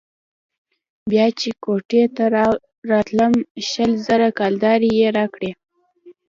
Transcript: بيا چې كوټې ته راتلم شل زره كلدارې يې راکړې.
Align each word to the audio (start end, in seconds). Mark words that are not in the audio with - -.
بيا 1.09 1.25
چې 1.39 1.49
كوټې 1.63 2.03
ته 2.15 2.23
راتلم 2.91 3.33
شل 3.69 3.91
زره 4.07 4.27
كلدارې 4.39 4.91
يې 4.99 5.09
راکړې. 5.17 5.51